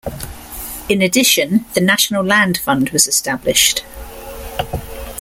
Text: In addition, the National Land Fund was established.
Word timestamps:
In 0.89 1.03
addition, 1.03 1.65
the 1.75 1.79
National 1.79 2.23
Land 2.25 2.57
Fund 2.57 2.89
was 2.89 3.05
established. 3.05 3.83